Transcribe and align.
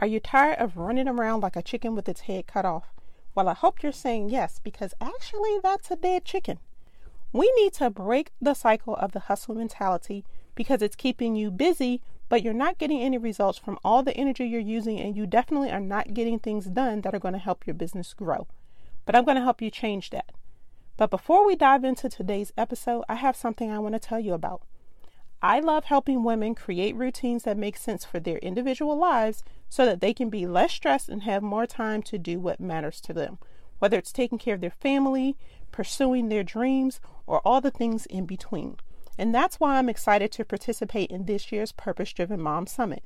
Are 0.00 0.06
you 0.06 0.18
tired 0.18 0.58
of 0.58 0.78
running 0.78 1.08
around 1.08 1.42
like 1.42 1.56
a 1.56 1.62
chicken 1.62 1.94
with 1.94 2.08
its 2.08 2.22
head 2.22 2.46
cut 2.46 2.64
off? 2.64 2.94
Well, 3.34 3.48
I 3.48 3.52
hope 3.52 3.82
you're 3.82 3.92
saying 3.92 4.30
yes, 4.30 4.58
because 4.58 4.94
actually 4.98 5.58
that's 5.62 5.90
a 5.90 5.96
dead 5.96 6.24
chicken. 6.24 6.58
We 7.34 7.52
need 7.56 7.74
to 7.74 7.90
break 7.90 8.32
the 8.40 8.54
cycle 8.54 8.96
of 8.96 9.12
the 9.12 9.20
hustle 9.20 9.54
mentality 9.54 10.24
because 10.54 10.80
it's 10.80 10.96
keeping 10.96 11.36
you 11.36 11.50
busy, 11.50 12.00
but 12.30 12.42
you're 12.42 12.54
not 12.54 12.78
getting 12.78 13.02
any 13.02 13.18
results 13.18 13.58
from 13.58 13.78
all 13.84 14.02
the 14.02 14.16
energy 14.16 14.46
you're 14.46 14.58
using, 14.58 14.98
and 14.98 15.14
you 15.14 15.26
definitely 15.26 15.70
are 15.70 15.80
not 15.80 16.14
getting 16.14 16.38
things 16.38 16.64
done 16.64 17.02
that 17.02 17.14
are 17.14 17.20
going 17.20 17.34
to 17.34 17.38
help 17.38 17.66
your 17.66 17.74
business 17.74 18.14
grow. 18.14 18.46
But 19.04 19.14
I'm 19.14 19.26
going 19.26 19.36
to 19.36 19.42
help 19.42 19.60
you 19.60 19.70
change 19.70 20.08
that. 20.10 20.32
But 20.96 21.10
before 21.10 21.46
we 21.46 21.56
dive 21.56 21.84
into 21.84 22.08
today's 22.08 22.54
episode, 22.56 23.04
I 23.06 23.16
have 23.16 23.36
something 23.36 23.70
I 23.70 23.78
want 23.78 23.96
to 23.96 24.00
tell 24.00 24.20
you 24.20 24.32
about. 24.32 24.62
I 25.42 25.60
love 25.60 25.84
helping 25.84 26.22
women 26.22 26.54
create 26.54 26.94
routines 26.94 27.44
that 27.44 27.56
make 27.56 27.78
sense 27.78 28.04
for 28.04 28.20
their 28.20 28.36
individual 28.38 28.96
lives 28.96 29.42
so 29.70 29.86
that 29.86 30.00
they 30.00 30.12
can 30.12 30.28
be 30.28 30.46
less 30.46 30.72
stressed 30.72 31.08
and 31.08 31.22
have 31.22 31.42
more 31.42 31.66
time 31.66 32.02
to 32.02 32.18
do 32.18 32.38
what 32.38 32.60
matters 32.60 33.00
to 33.02 33.14
them, 33.14 33.38
whether 33.78 33.96
it's 33.96 34.12
taking 34.12 34.36
care 34.36 34.54
of 34.54 34.60
their 34.60 34.70
family, 34.70 35.36
pursuing 35.72 36.28
their 36.28 36.42
dreams, 36.42 37.00
or 37.26 37.40
all 37.40 37.62
the 37.62 37.70
things 37.70 38.04
in 38.06 38.26
between. 38.26 38.76
And 39.16 39.34
that's 39.34 39.58
why 39.58 39.76
I'm 39.78 39.88
excited 39.88 40.30
to 40.32 40.44
participate 40.44 41.10
in 41.10 41.24
this 41.24 41.50
year's 41.50 41.72
Purpose 41.72 42.12
Driven 42.12 42.40
Mom 42.40 42.66
Summit. 42.66 43.02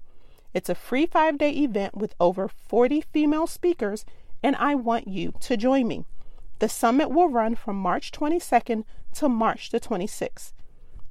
It's 0.52 0.68
a 0.68 0.74
free 0.74 1.06
five 1.06 1.38
day 1.38 1.50
event 1.50 1.96
with 1.96 2.14
over 2.18 2.48
40 2.48 3.00
female 3.12 3.46
speakers, 3.46 4.04
and 4.42 4.56
I 4.56 4.74
want 4.74 5.06
you 5.06 5.34
to 5.40 5.56
join 5.56 5.86
me. 5.86 6.04
The 6.58 6.68
summit 6.68 7.10
will 7.10 7.28
run 7.28 7.54
from 7.54 7.76
March 7.76 8.10
22nd 8.10 8.84
to 9.14 9.28
March 9.28 9.70
the 9.70 9.80
26th. 9.80 10.52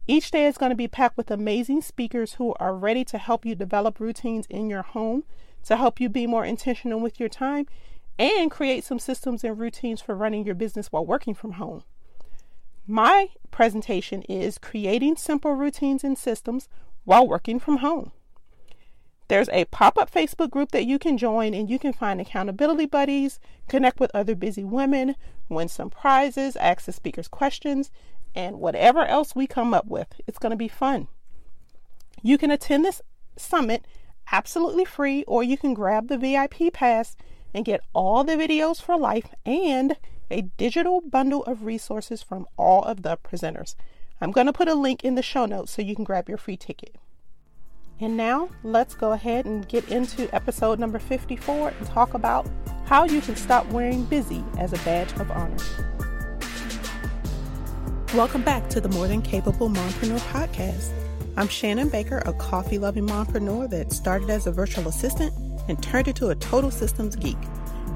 Each 0.06 0.32
day 0.32 0.46
is 0.46 0.58
going 0.58 0.72
to 0.72 0.76
be 0.76 0.90
packed 0.90 1.16
with 1.16 1.32
amazing 1.32 1.82
speakers 1.82 2.34
who 2.34 2.54
are 2.60 2.76
ready 2.76 3.06
to 3.06 3.18
help 3.18 3.46
you 3.46 3.56
develop 3.56 4.02
routines 4.02 4.46
in 4.50 4.70
your 4.70 4.82
home, 4.82 5.24
to 5.64 5.78
help 5.78 6.02
you 6.02 6.10
be 6.10 6.28
more 6.28 6.44
intentional 6.44 7.00
with 7.00 7.22
your 7.22 7.30
time, 7.30 7.68
and 8.20 8.52
create 8.52 8.84
some 8.84 9.00
systems 9.00 9.46
and 9.46 9.58
routines 9.58 10.02
for 10.02 10.14
running 10.14 10.46
your 10.46 10.56
business 10.56 10.92
while 10.92 11.06
working 11.06 11.34
from 11.34 11.54
home. 11.54 11.84
My 12.86 13.30
presentation 13.50 14.24
is 14.24 14.58
creating 14.58 15.16
simple 15.16 15.54
routines 15.54 16.04
and 16.04 16.18
systems 16.18 16.68
while 17.06 17.26
working 17.26 17.58
from 17.58 17.78
home. 17.78 18.12
There's 19.30 19.50
a 19.54 19.66
pop 19.66 19.98
up 19.98 20.12
Facebook 20.12 20.50
group 20.50 20.72
that 20.72 20.86
you 20.86 21.00
can 21.00 21.18
join, 21.18 21.54
and 21.54 21.70
you 21.70 21.80
can 21.80 21.94
find 21.94 22.20
accountability 22.20 22.88
buddies, 22.88 23.40
connect 23.70 24.02
with 24.02 24.12
other 24.14 24.36
busy 24.36 24.66
women, 24.66 25.16
win 25.48 25.70
some 25.70 25.90
prizes, 25.90 26.58
ask 26.58 26.86
the 26.86 26.92
speakers 26.92 27.30
questions, 27.30 27.90
and 28.36 28.60
whatever 28.60 29.06
else 29.06 29.36
we 29.36 29.48
come 29.48 29.74
up 29.74 29.88
with. 29.88 30.08
It's 30.28 30.40
going 30.40 30.52
to 30.52 30.58
be 30.58 30.68
fun. 30.68 31.08
You 32.22 32.38
can 32.38 32.52
attend 32.52 32.86
this 32.86 33.02
summit 33.38 33.86
absolutely 34.32 34.86
free, 34.86 35.24
or 35.28 35.44
you 35.44 35.58
can 35.58 35.74
grab 35.74 36.08
the 36.08 36.18
VIP 36.18 36.74
pass 36.74 37.16
and 37.54 37.66
get 37.66 37.82
all 37.94 38.24
the 38.24 38.36
videos 38.36 38.82
for 38.82 38.98
life 38.98 39.34
and 39.46 39.98
a 40.32 40.42
digital 40.58 41.02
bundle 41.02 41.44
of 41.44 41.64
resources 41.64 42.24
from 42.24 42.48
all 42.58 42.84
of 42.84 43.04
the 43.04 43.18
presenters. 43.18 43.76
I'm 44.20 44.32
going 44.32 44.48
to 44.48 44.54
put 44.54 44.68
a 44.68 44.76
link 44.76 45.04
in 45.04 45.16
the 45.16 45.22
show 45.22 45.46
notes 45.46 45.72
so 45.72 45.82
you 45.82 45.96
can 45.96 46.06
grab 46.06 46.30
your 46.30 46.38
free 46.38 46.58
ticket. 46.58 46.96
And 48.00 48.18
now 48.18 48.50
let's 48.64 48.96
go 48.96 49.12
ahead 49.12 49.46
and 49.46 49.68
get 49.68 49.88
into 49.90 50.34
episode 50.34 50.80
number 50.80 50.98
54 50.98 51.70
and 51.70 51.88
talk 51.88 52.14
about 52.14 52.48
how 52.86 53.04
you 53.06 53.22
can 53.22 53.36
stop 53.36 53.68
wearing 53.68 54.04
busy 54.06 54.44
as 54.58 54.74
a 54.74 54.78
badge 54.78 55.12
of 55.14 55.30
honor. 55.32 55.58
Welcome 58.14 58.44
back 58.44 58.70
to 58.70 58.80
the 58.80 58.90
More 58.90 59.08
Than 59.08 59.24
Capable 59.24 59.72
Mompreneur 59.72 60.20
podcast. 60.32 60.92
I'm 61.36 61.48
Shannon 61.48 61.90
Baker, 61.90 62.20
a 62.28 62.34
coffee 62.34 62.78
loving 62.78 63.08
mompreneur 63.08 63.68
that 63.72 63.92
started 63.92 64.30
as 64.30 64.46
a 64.46 64.52
virtual 64.52 64.88
assistant 64.88 65.34
and 65.68 65.82
turned 65.82 66.08
into 66.08 66.30
a 66.30 66.36
total 66.36 66.70
systems 66.70 67.16
geek. 67.16 67.40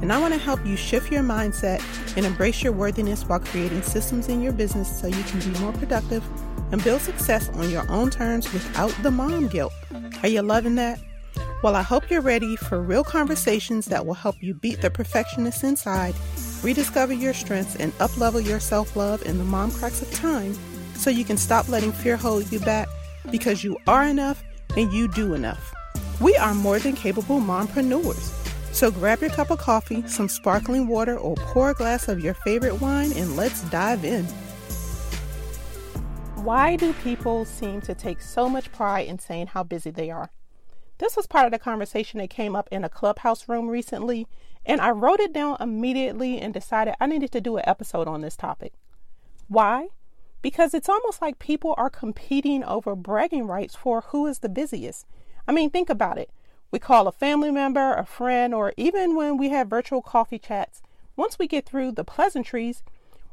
And 0.01 0.11
I 0.11 0.19
want 0.19 0.33
to 0.33 0.39
help 0.39 0.65
you 0.65 0.75
shift 0.75 1.11
your 1.11 1.21
mindset 1.21 1.83
and 2.17 2.25
embrace 2.25 2.63
your 2.63 2.73
worthiness 2.73 3.25
while 3.25 3.41
creating 3.41 3.83
systems 3.83 4.27
in 4.27 4.41
your 4.41 4.53
business 4.53 4.99
so 4.99 5.05
you 5.05 5.23
can 5.25 5.39
be 5.39 5.59
more 5.59 5.71
productive 5.73 6.23
and 6.71 6.83
build 6.83 7.01
success 7.01 7.49
on 7.49 7.69
your 7.69 7.87
own 7.91 8.09
terms 8.09 8.51
without 8.51 8.95
the 9.03 9.11
mom 9.11 9.47
guilt. 9.49 9.73
Are 10.23 10.29
you 10.29 10.41
loving 10.41 10.73
that? 10.77 10.99
Well, 11.61 11.75
I 11.75 11.83
hope 11.83 12.09
you're 12.09 12.21
ready 12.21 12.55
for 12.55 12.81
real 12.81 13.03
conversations 13.03 13.85
that 13.85 14.07
will 14.07 14.15
help 14.15 14.41
you 14.41 14.55
beat 14.55 14.81
the 14.81 14.89
perfectionist 14.89 15.63
inside 15.63 16.15
rediscover 16.63 17.13
your 17.13 17.33
strengths, 17.33 17.75
and 17.75 17.91
uplevel 17.99 18.45
your 18.45 18.59
self 18.59 18.95
love 18.95 19.23
in 19.23 19.37
the 19.37 19.43
mom 19.43 19.71
cracks 19.71 20.01
of 20.01 20.11
time 20.13 20.55
so 20.95 21.09
you 21.09 21.23
can 21.23 21.37
stop 21.37 21.69
letting 21.69 21.91
fear 21.91 22.17
hold 22.17 22.51
you 22.51 22.59
back 22.59 22.87
because 23.31 23.63
you 23.63 23.77
are 23.87 24.05
enough 24.05 24.43
and 24.75 24.91
you 24.91 25.07
do 25.07 25.33
enough. 25.33 25.73
We 26.19 26.35
are 26.35 26.53
more 26.53 26.79
than 26.79 26.95
capable 26.95 27.39
mompreneurs. 27.39 28.33
So 28.73 28.91
grab 28.91 29.21
your 29.21 29.29
cup 29.29 29.49
of 29.49 29.59
coffee, 29.59 30.07
some 30.07 30.29
sparkling 30.29 30.87
water, 30.87 31.17
or 31.17 31.35
pour 31.35 31.71
a 31.71 31.73
glass 31.73 32.07
of 32.07 32.23
your 32.23 32.33
favorite 32.33 32.79
wine 32.81 33.11
and 33.13 33.35
let's 33.35 33.61
dive 33.69 34.05
in. 34.05 34.25
Why 36.43 36.75
do 36.75 36.93
people 36.93 37.43
seem 37.43 37.81
to 37.81 37.93
take 37.93 38.21
so 38.21 38.47
much 38.47 38.71
pride 38.71 39.07
in 39.07 39.19
saying 39.19 39.47
how 39.47 39.63
busy 39.63 39.89
they 39.89 40.09
are? 40.11 40.29
This 40.99 41.15
was 41.15 41.27
part 41.27 41.45
of 41.45 41.51
the 41.51 41.59
conversation 41.59 42.19
that 42.19 42.29
came 42.29 42.55
up 42.55 42.69
in 42.71 42.83
a 42.83 42.89
clubhouse 42.89 43.47
room 43.49 43.67
recently, 43.67 44.27
and 44.67 44.81
I 44.81 44.91
wrote 44.91 45.21
it 45.21 45.33
down 45.33 45.57
immediately 45.59 46.39
and 46.39 46.53
decided 46.53 46.95
I 46.99 47.07
needed 47.07 47.31
to 47.31 47.41
do 47.41 47.57
an 47.57 47.63
episode 47.65 48.07
on 48.07 48.21
this 48.21 48.35
topic. 48.35 48.73
Why? 49.47 49.87
Because 50.41 50.73
it's 50.73 50.89
almost 50.89 51.21
like 51.21 51.39
people 51.39 51.73
are 51.77 51.89
competing 51.89 52.63
over 52.65 52.95
bragging 52.95 53.47
rights 53.47 53.75
for 53.75 54.01
who 54.09 54.27
is 54.27 54.39
the 54.39 54.49
busiest. 54.49 55.07
I 55.47 55.53
mean, 55.53 55.69
think 55.69 55.89
about 55.89 56.17
it. 56.17 56.29
We 56.69 56.79
call 56.79 57.07
a 57.07 57.13
family 57.13 57.49
member, 57.49 57.93
a 57.93 58.05
friend, 58.05 58.53
or 58.53 58.73
even 58.75 59.15
when 59.15 59.37
we 59.37 59.49
have 59.49 59.69
virtual 59.69 60.01
coffee 60.01 60.37
chats, 60.37 60.81
once 61.15 61.39
we 61.39 61.47
get 61.47 61.65
through 61.65 61.93
the 61.93 62.03
pleasantries, 62.03 62.83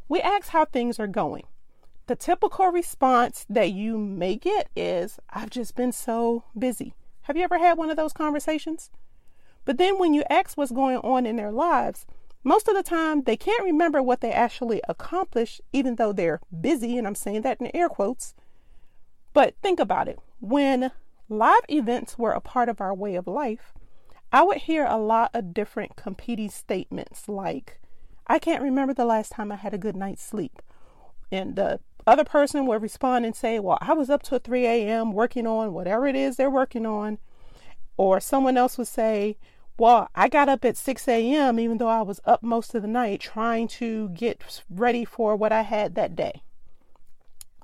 we 0.08 0.20
ask 0.20 0.50
how 0.50 0.64
things 0.64 1.00
are 1.00 1.08
going. 1.08 1.44
The 2.06 2.14
typical 2.14 2.66
response 2.68 3.44
that 3.50 3.72
you 3.72 3.98
may 3.98 4.36
get 4.36 4.68
is, 4.76 5.18
I've 5.30 5.50
just 5.50 5.74
been 5.74 5.90
so 5.90 6.44
busy. 6.56 6.94
Have 7.22 7.36
you 7.36 7.42
ever 7.42 7.58
had 7.58 7.76
one 7.76 7.90
of 7.90 7.96
those 7.96 8.12
conversations? 8.12 8.90
But 9.64 9.78
then 9.78 9.98
when 9.98 10.14
you 10.14 10.24
ask 10.28 10.56
what's 10.56 10.72
going 10.72 10.98
on 10.98 11.26
in 11.26 11.36
their 11.36 11.52
lives, 11.52 12.06
most 12.42 12.68
of 12.68 12.74
the 12.74 12.82
time 12.82 13.22
they 13.22 13.36
can't 13.36 13.64
remember 13.64 14.02
what 14.02 14.20
they 14.20 14.30
actually 14.30 14.82
accomplished, 14.88 15.62
even 15.72 15.96
though 15.96 16.12
they're 16.12 16.40
busy, 16.60 16.98
and 16.98 17.06
I'm 17.06 17.14
saying 17.14 17.42
that 17.42 17.60
in 17.60 17.74
air 17.74 17.88
quotes. 17.88 18.34
But 19.32 19.54
think 19.62 19.80
about 19.80 20.08
it. 20.08 20.18
When 20.40 20.92
live 21.28 21.62
events 21.68 22.18
were 22.18 22.32
a 22.32 22.40
part 22.40 22.68
of 22.68 22.80
our 22.80 22.94
way 22.94 23.14
of 23.14 23.26
life, 23.26 23.72
I 24.30 24.42
would 24.42 24.58
hear 24.58 24.84
a 24.84 24.98
lot 24.98 25.30
of 25.32 25.54
different 25.54 25.96
competing 25.96 26.50
statements 26.50 27.28
like, 27.28 27.80
I 28.26 28.38
can't 28.38 28.62
remember 28.62 28.92
the 28.92 29.04
last 29.04 29.32
time 29.32 29.50
I 29.50 29.56
had 29.56 29.74
a 29.74 29.78
good 29.78 29.96
night's 29.96 30.22
sleep. 30.22 30.60
And 31.30 31.56
the 31.56 31.80
other 32.06 32.24
person 32.24 32.66
would 32.66 32.82
respond 32.82 33.24
and 33.24 33.34
say, 33.34 33.58
Well, 33.58 33.78
I 33.80 33.94
was 33.94 34.10
up 34.10 34.22
till 34.22 34.38
3 34.38 34.66
a.m. 34.66 35.12
working 35.12 35.46
on 35.46 35.72
whatever 35.72 36.06
it 36.06 36.16
is 36.16 36.36
they're 36.36 36.50
working 36.50 36.84
on. 36.84 37.18
Or 37.96 38.20
someone 38.20 38.56
else 38.56 38.76
would 38.76 38.88
say, 38.88 39.36
Well, 39.76 40.08
I 40.14 40.28
got 40.28 40.48
up 40.48 40.64
at 40.64 40.76
6 40.76 41.08
a.m., 41.08 41.58
even 41.58 41.78
though 41.78 41.88
I 41.88 42.02
was 42.02 42.20
up 42.24 42.42
most 42.42 42.74
of 42.74 42.82
the 42.82 42.88
night 42.88 43.20
trying 43.20 43.66
to 43.68 44.08
get 44.10 44.62
ready 44.70 45.04
for 45.04 45.34
what 45.34 45.50
I 45.50 45.62
had 45.62 45.96
that 45.96 46.14
day. 46.14 46.42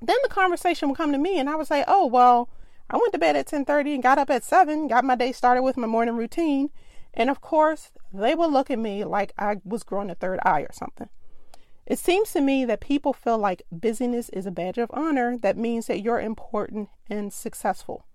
Then 0.01 0.17
the 0.23 0.29
conversation 0.29 0.89
would 0.89 0.97
come 0.97 1.13
to 1.13 1.17
me, 1.17 1.39
and 1.39 1.49
I 1.49 1.55
would 1.55 1.67
say, 1.67 1.85
Oh, 1.87 2.05
well, 2.05 2.49
I 2.89 2.97
went 2.97 3.13
to 3.13 3.19
bed 3.19 3.37
at 3.37 3.47
10:30 3.47 3.93
and 3.93 4.03
got 4.03 4.17
up 4.17 4.29
at 4.29 4.43
7, 4.43 4.87
got 4.87 5.05
my 5.05 5.15
day 5.15 5.31
started 5.31 5.61
with 5.61 5.77
my 5.77 5.87
morning 5.87 6.17
routine. 6.17 6.69
And 7.13 7.29
of 7.29 7.39
course, 7.39 7.91
they 8.13 8.35
would 8.35 8.51
look 8.51 8.69
at 8.69 8.79
me 8.79 9.05
like 9.05 9.33
I 9.37 9.61
was 9.63 9.83
growing 9.83 10.09
a 10.09 10.15
third 10.15 10.39
eye 10.43 10.61
or 10.61 10.73
something. 10.73 11.07
It 11.85 11.99
seems 11.99 12.33
to 12.33 12.41
me 12.41 12.65
that 12.65 12.81
people 12.81 13.13
feel 13.13 13.37
like 13.37 13.63
busyness 13.71 14.29
is 14.29 14.45
a 14.45 14.51
badge 14.51 14.77
of 14.77 14.91
honor 14.93 15.37
that 15.37 15.57
means 15.57 15.87
that 15.87 16.01
you're 16.01 16.19
important 16.19 16.89
and 17.09 17.31
successful. 17.31 18.05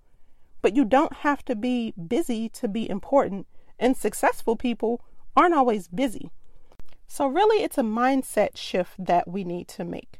But 0.60 0.76
you 0.76 0.84
don't 0.84 1.12
have 1.18 1.44
to 1.46 1.54
be 1.54 1.92
busy 1.92 2.48
to 2.50 2.68
be 2.68 2.88
important, 2.88 3.46
and 3.78 3.96
successful 3.96 4.56
people 4.56 5.02
aren't 5.36 5.54
always 5.54 5.88
busy. 5.88 6.30
So, 7.06 7.26
really, 7.26 7.62
it's 7.62 7.78
a 7.78 7.82
mindset 7.82 8.56
shift 8.56 8.92
that 8.98 9.28
we 9.28 9.44
need 9.44 9.68
to 9.68 9.84
make. 9.84 10.18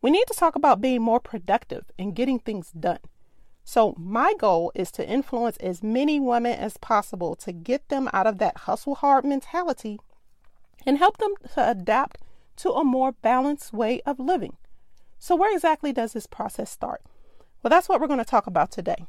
We 0.00 0.10
need 0.10 0.26
to 0.28 0.34
talk 0.34 0.54
about 0.54 0.80
being 0.80 1.02
more 1.02 1.20
productive 1.20 1.84
and 1.98 2.14
getting 2.14 2.38
things 2.38 2.70
done. 2.70 3.00
So, 3.64 3.94
my 3.98 4.34
goal 4.38 4.70
is 4.74 4.90
to 4.92 5.06
influence 5.06 5.56
as 5.58 5.82
many 5.82 6.20
women 6.20 6.52
as 6.52 6.76
possible 6.76 7.34
to 7.36 7.52
get 7.52 7.88
them 7.88 8.08
out 8.12 8.26
of 8.26 8.38
that 8.38 8.58
hustle 8.58 8.94
hard 8.94 9.24
mentality 9.24 9.98
and 10.86 10.98
help 10.98 11.18
them 11.18 11.34
to 11.54 11.70
adapt 11.70 12.18
to 12.58 12.70
a 12.70 12.84
more 12.84 13.12
balanced 13.12 13.72
way 13.72 14.00
of 14.06 14.20
living. 14.20 14.56
So, 15.18 15.34
where 15.34 15.52
exactly 15.52 15.92
does 15.92 16.12
this 16.12 16.26
process 16.26 16.70
start? 16.70 17.02
Well, 17.62 17.70
that's 17.70 17.88
what 17.88 18.00
we're 18.00 18.06
going 18.06 18.20
to 18.20 18.24
talk 18.24 18.46
about 18.46 18.70
today. 18.70 19.06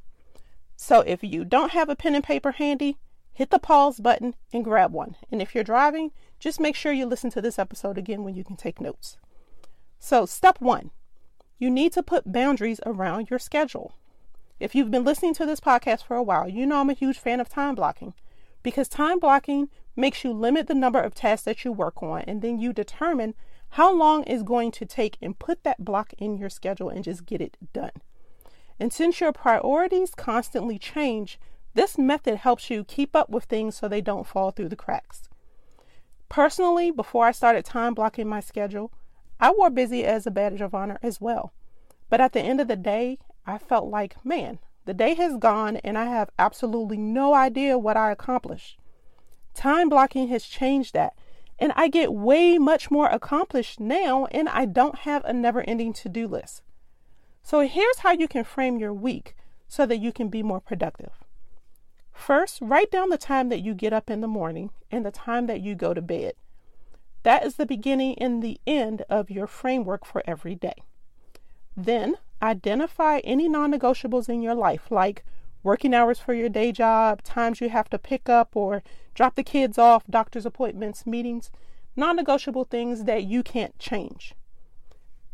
So, 0.76 1.02
if 1.02 1.24
you 1.24 1.46
don't 1.46 1.72
have 1.72 1.90
a 1.90 1.96
pen 1.96 2.16
and 2.16 2.24
paper 2.24 2.52
handy, 2.54 2.98
hit 3.38 3.52
the 3.52 3.60
pause 3.60 4.00
button 4.00 4.34
and 4.52 4.64
grab 4.64 4.92
one. 4.92 5.16
And 5.32 5.44
if 5.44 5.54
you're 5.54 5.64
driving, 5.64 6.10
just 6.40 6.60
make 6.60 6.76
sure 6.76 6.92
you 6.92 7.06
listen 7.06 7.30
to 7.30 7.42
this 7.42 7.60
episode 7.60 7.96
again 7.96 8.24
when 8.24 8.34
you 8.34 8.44
can 8.44 8.56
take 8.56 8.82
notes. 8.82 9.18
So, 10.00 10.26
step 10.26 10.60
one 10.60 10.90
you 11.60 11.70
need 11.70 11.94
to 11.94 12.02
put 12.02 12.32
boundaries 12.32 12.80
around 12.84 13.30
your 13.30 13.38
schedule. 13.38 13.94
If 14.60 14.74
you've 14.74 14.90
been 14.90 15.04
listening 15.04 15.36
to 15.36 15.46
this 15.46 15.60
podcast 15.60 16.04
for 16.04 16.16
a 16.16 16.24
while, 16.24 16.50
you 16.50 16.66
know 16.66 16.82
I'm 16.82 16.90
a 16.90 16.94
huge 16.94 17.20
fan 17.20 17.40
of 17.40 17.48
time 17.48 17.76
blocking 17.76 18.16
because 18.64 18.88
time 18.88 19.20
blocking 19.20 19.70
makes 19.96 20.24
you 20.24 20.34
limit 20.34 20.66
the 20.66 20.74
number 20.74 21.00
of 21.00 21.14
tasks 21.14 21.46
that 21.46 21.64
you 21.64 21.72
work 21.72 22.02
on 22.02 22.22
and 22.22 22.42
then 22.42 22.58
you 22.58 22.74
determine 22.74 23.36
how 23.70 23.96
long 23.96 24.24
is 24.24 24.42
going 24.42 24.72
to 24.72 24.86
take 24.86 25.16
and 25.22 25.38
put 25.38 25.64
that 25.64 25.86
block 25.86 26.12
in 26.18 26.40
your 26.40 26.50
schedule 26.50 26.90
and 26.90 27.04
just 27.04 27.28
get 27.28 27.42
it 27.42 27.56
done. 27.72 28.02
And 28.80 28.92
since 28.92 29.22
your 29.22 29.32
priorities 29.32 30.16
constantly 30.16 30.80
change, 30.80 31.40
this 31.78 31.98
method 31.98 32.38
helps 32.38 32.70
you 32.70 32.84
keep 32.84 33.16
up 33.16 33.30
with 33.30 33.44
things 33.46 33.76
so 33.76 33.88
they 33.88 34.02
don't 34.02 34.26
fall 34.26 34.52
through 34.52 34.70
the 34.70 34.76
cracks. 34.76 35.30
Personally, 36.30 36.92
before 36.92 37.26
I 37.26 37.32
started 37.32 37.66
time 37.66 37.94
blocking 37.94 38.28
my 38.28 38.40
schedule, 38.40 38.92
I 39.40 39.52
wore 39.52 39.70
busy 39.70 40.04
as 40.04 40.26
a 40.26 40.32
badge 40.32 40.60
of 40.62 40.74
honor 40.74 40.98
as 41.04 41.22
well. 41.22 41.54
But 42.10 42.20
at 42.20 42.34
the 42.34 42.42
end 42.42 42.60
of 42.60 42.68
the 42.68 42.76
day, 42.76 43.20
I 43.46 43.58
felt 43.58 43.90
like, 43.90 44.26
man, 44.26 44.60
the 44.86 44.94
day 44.94 45.14
has 45.16 45.38
gone 45.38 45.78
and 45.78 45.98
I 45.98 46.06
have 46.06 46.30
absolutely 46.40 46.98
no 46.98 47.34
idea 47.34 47.78
what 47.78 47.96
I 47.96 48.12
accomplished. 48.12 48.80
Time 49.54 49.90
blocking 49.90 50.30
has 50.30 50.46
changed 50.46 50.94
that, 50.94 51.14
and 51.60 51.74
I 51.76 51.88
get 51.88 52.14
way 52.14 52.58
much 52.58 52.90
more 52.90 53.08
accomplished 53.08 53.80
now, 53.80 54.26
and 54.28 54.50
I 54.50 54.66
don't 54.66 55.00
have 55.00 55.26
a 55.26 55.34
never 55.34 55.62
ending 55.62 55.94
to 55.94 56.10
do 56.10 56.28
list. 56.28 56.62
So 57.44 57.62
here's 57.62 58.00
how 58.00 58.12
you 58.12 58.28
can 58.28 58.44
frame 58.44 58.80
your 58.80 58.94
week 58.94 59.36
so 59.68 59.86
that 59.86 60.00
you 60.00 60.12
can 60.12 60.30
be 60.30 60.44
more 60.44 60.60
productive. 60.60 61.12
First, 62.18 62.60
write 62.62 62.92
down 62.92 63.10
the 63.10 63.18
time 63.18 63.48
that 63.50 63.62
you 63.62 63.74
get 63.74 63.94
up 63.94 64.10
in 64.10 64.22
the 64.22 64.28
morning 64.28 64.72
and 64.92 65.06
the 65.06 65.12
time 65.12 65.46
that 65.46 65.62
you 65.62 65.76
go 65.76 65.94
to 65.94 66.02
bed. 66.02 66.34
That 67.24 67.46
is 67.46 67.56
the 67.56 67.66
beginning 67.66 68.18
and 68.18 68.42
the 68.42 68.60
end 68.66 69.04
of 69.08 69.30
your 69.30 69.48
framework 69.48 70.04
for 70.04 70.24
every 70.26 70.56
day. 70.56 70.74
Then, 71.78 72.16
identify 72.42 73.20
any 73.20 73.48
non 73.48 73.72
negotiables 73.72 74.28
in 74.28 74.42
your 74.42 74.56
life, 74.56 74.90
like 74.90 75.24
working 75.64 75.94
hours 75.94 76.20
for 76.20 76.34
your 76.34 76.50
day 76.50 76.72
job, 76.72 77.22
times 77.22 77.62
you 77.62 77.70
have 77.70 77.90
to 77.92 78.00
pick 78.00 78.28
up 78.28 78.56
or 78.56 78.84
drop 79.14 79.36
the 79.36 79.44
kids 79.44 79.78
off, 79.78 80.04
doctor's 80.10 80.46
appointments, 80.46 81.06
meetings, 81.06 81.52
non 81.96 82.16
negotiable 82.16 82.66
things 82.66 83.04
that 83.04 83.24
you 83.24 83.44
can't 83.44 83.78
change. 83.78 84.34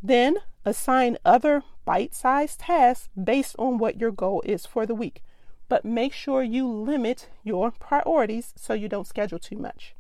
Then, 0.04 0.38
assign 0.66 1.18
other 1.24 1.64
bite 1.86 2.14
sized 2.14 2.60
tasks 2.60 3.10
based 3.22 3.56
on 3.58 3.78
what 3.78 4.00
your 4.00 4.12
goal 4.12 4.44
is 4.46 4.66
for 4.66 4.86
the 4.86 4.96
week 4.96 5.24
but 5.74 5.84
make 5.84 6.14
sure 6.14 6.44
you 6.44 6.68
limit 6.68 7.30
your 7.44 7.72
priorities 7.72 8.54
so 8.56 8.76
you 8.76 8.88
don't 8.88 9.08
schedule 9.08 9.40
too 9.40 9.58
much. 9.58 9.96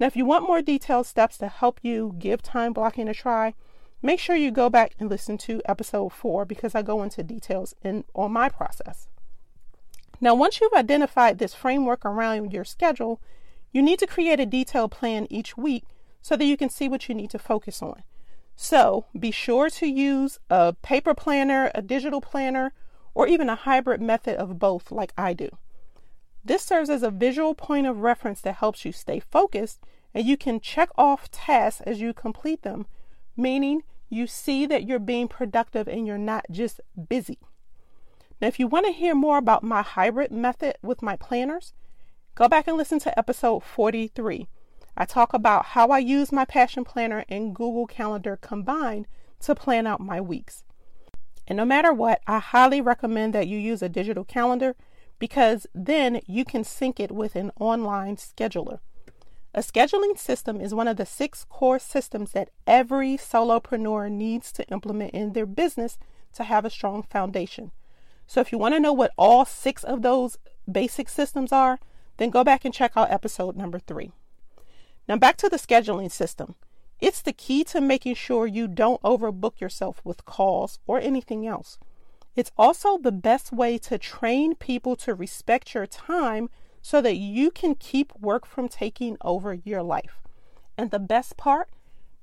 Now, 0.00 0.06
if 0.06 0.16
you 0.16 0.24
want 0.24 0.46
more 0.46 0.62
detailed 0.62 1.04
steps 1.04 1.36
to 1.38 1.48
help 1.48 1.78
you 1.82 2.14
give 2.18 2.40
time 2.40 2.72
blocking 2.72 3.06
a 3.06 3.12
try, 3.12 3.52
make 4.00 4.18
sure 4.18 4.34
you 4.34 4.50
go 4.50 4.70
back 4.70 4.94
and 4.98 5.10
listen 5.10 5.36
to 5.44 5.60
episode 5.66 6.08
four 6.14 6.46
because 6.46 6.74
I 6.74 6.80
go 6.80 7.02
into 7.02 7.22
details 7.22 7.74
in 7.84 8.04
on 8.14 8.32
my 8.32 8.48
process. 8.48 9.08
Now, 10.22 10.34
once 10.34 10.58
you've 10.58 10.72
identified 10.72 11.36
this 11.36 11.52
framework 11.52 12.06
around 12.06 12.54
your 12.54 12.64
schedule, 12.64 13.20
you 13.70 13.82
need 13.82 13.98
to 13.98 14.06
create 14.06 14.40
a 14.40 14.46
detailed 14.46 14.90
plan 14.90 15.26
each 15.28 15.54
week 15.54 15.84
so 16.22 16.34
that 16.34 16.46
you 16.46 16.56
can 16.56 16.70
see 16.70 16.88
what 16.88 17.10
you 17.10 17.14
need 17.14 17.28
to 17.32 17.38
focus 17.38 17.82
on. 17.82 18.04
So, 18.56 19.04
be 19.12 19.32
sure 19.32 19.68
to 19.68 19.86
use 19.86 20.38
a 20.48 20.72
paper 20.80 21.12
planner, 21.12 21.70
a 21.74 21.82
digital 21.82 22.22
planner, 22.22 22.72
or 23.14 23.26
even 23.26 23.48
a 23.48 23.54
hybrid 23.54 24.00
method 24.00 24.36
of 24.36 24.58
both, 24.58 24.90
like 24.90 25.12
I 25.16 25.32
do. 25.32 25.48
This 26.44 26.62
serves 26.62 26.88
as 26.88 27.02
a 27.02 27.10
visual 27.10 27.54
point 27.54 27.86
of 27.86 28.00
reference 28.00 28.40
that 28.42 28.56
helps 28.56 28.84
you 28.84 28.92
stay 28.92 29.20
focused 29.20 29.80
and 30.14 30.26
you 30.26 30.36
can 30.36 30.60
check 30.60 30.88
off 30.96 31.30
tasks 31.30 31.82
as 31.82 32.00
you 32.00 32.14
complete 32.14 32.62
them, 32.62 32.86
meaning 33.36 33.82
you 34.08 34.26
see 34.26 34.64
that 34.66 34.86
you're 34.86 34.98
being 34.98 35.28
productive 35.28 35.86
and 35.88 36.06
you're 36.06 36.16
not 36.16 36.46
just 36.50 36.80
busy. 37.08 37.38
Now, 38.40 38.48
if 38.48 38.58
you 38.58 38.66
want 38.66 38.86
to 38.86 38.92
hear 38.92 39.14
more 39.14 39.38
about 39.38 39.62
my 39.62 39.82
hybrid 39.82 40.30
method 40.30 40.76
with 40.82 41.02
my 41.02 41.16
planners, 41.16 41.74
go 42.34 42.48
back 42.48 42.68
and 42.68 42.76
listen 42.76 42.98
to 43.00 43.18
episode 43.18 43.64
43. 43.64 44.48
I 44.96 45.04
talk 45.04 45.34
about 45.34 45.66
how 45.66 45.88
I 45.88 45.98
use 45.98 46.32
my 46.32 46.44
Passion 46.44 46.84
Planner 46.84 47.24
and 47.28 47.54
Google 47.54 47.86
Calendar 47.86 48.38
combined 48.40 49.06
to 49.40 49.54
plan 49.54 49.86
out 49.86 50.00
my 50.00 50.20
weeks. 50.20 50.64
And 51.48 51.56
no 51.56 51.64
matter 51.64 51.94
what, 51.94 52.20
I 52.26 52.40
highly 52.40 52.82
recommend 52.82 53.34
that 53.34 53.48
you 53.48 53.58
use 53.58 53.80
a 53.80 53.88
digital 53.88 54.22
calendar 54.22 54.76
because 55.18 55.66
then 55.74 56.20
you 56.26 56.44
can 56.44 56.62
sync 56.62 57.00
it 57.00 57.10
with 57.10 57.34
an 57.34 57.50
online 57.58 58.16
scheduler. 58.16 58.80
A 59.54 59.60
scheduling 59.60 60.18
system 60.18 60.60
is 60.60 60.74
one 60.74 60.86
of 60.86 60.98
the 60.98 61.06
six 61.06 61.44
core 61.48 61.78
systems 61.78 62.32
that 62.32 62.50
every 62.66 63.16
solopreneur 63.16 64.10
needs 64.10 64.52
to 64.52 64.68
implement 64.68 65.14
in 65.14 65.32
their 65.32 65.46
business 65.46 65.96
to 66.34 66.44
have 66.44 66.66
a 66.66 66.70
strong 66.70 67.02
foundation. 67.02 67.72
So, 68.26 68.42
if 68.42 68.52
you 68.52 68.58
want 68.58 68.74
to 68.74 68.80
know 68.80 68.92
what 68.92 69.14
all 69.16 69.46
six 69.46 69.82
of 69.82 70.02
those 70.02 70.36
basic 70.70 71.08
systems 71.08 71.50
are, 71.50 71.78
then 72.18 72.28
go 72.28 72.44
back 72.44 72.66
and 72.66 72.74
check 72.74 72.92
out 72.94 73.10
episode 73.10 73.56
number 73.56 73.78
three. 73.78 74.12
Now, 75.08 75.16
back 75.16 75.38
to 75.38 75.48
the 75.48 75.56
scheduling 75.56 76.12
system. 76.12 76.56
It's 77.00 77.22
the 77.22 77.32
key 77.32 77.62
to 77.64 77.80
making 77.80 78.16
sure 78.16 78.46
you 78.46 78.66
don't 78.66 79.02
overbook 79.02 79.60
yourself 79.60 80.00
with 80.04 80.24
calls 80.24 80.78
or 80.86 80.98
anything 80.98 81.46
else. 81.46 81.78
It's 82.34 82.52
also 82.56 82.98
the 82.98 83.12
best 83.12 83.52
way 83.52 83.78
to 83.78 83.98
train 83.98 84.54
people 84.54 84.96
to 84.96 85.14
respect 85.14 85.74
your 85.74 85.86
time 85.86 86.50
so 86.82 87.00
that 87.00 87.16
you 87.16 87.50
can 87.50 87.74
keep 87.74 88.12
work 88.18 88.46
from 88.46 88.68
taking 88.68 89.16
over 89.20 89.54
your 89.54 89.82
life. 89.82 90.20
And 90.76 90.90
the 90.90 90.98
best 90.98 91.36
part, 91.36 91.68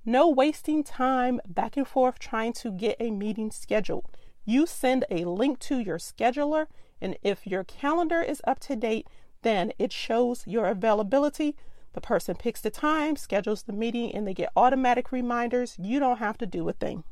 no 0.05 0.29
wasting 0.29 0.83
time 0.83 1.41
back 1.47 1.77
and 1.77 1.87
forth 1.87 2.19
trying 2.19 2.53
to 2.53 2.71
get 2.71 2.95
a 2.99 3.11
meeting 3.11 3.51
scheduled. 3.51 4.05
You 4.45 4.65
send 4.65 5.05
a 5.09 5.25
link 5.25 5.59
to 5.59 5.79
your 5.79 5.97
scheduler, 5.97 6.67
and 7.01 7.17
if 7.23 7.47
your 7.47 7.63
calendar 7.63 8.21
is 8.21 8.41
up 8.45 8.59
to 8.61 8.75
date, 8.75 9.07
then 9.41 9.73
it 9.77 9.91
shows 9.91 10.43
your 10.45 10.67
availability 10.67 11.55
the 11.95 12.01
person 12.01 12.35
picks 12.35 12.61
the 12.61 12.69
time, 12.69 13.15
schedules 13.15 13.63
the 13.63 13.73
meeting, 13.73 14.13
and 14.13 14.27
they 14.27 14.33
get 14.33 14.51
automatic 14.55 15.11
reminders. 15.11 15.75
You 15.79 15.99
don't 15.99 16.19
have 16.19 16.37
to 16.37 16.45
do 16.45 16.69
a 16.69 16.73
thing. 16.73 17.03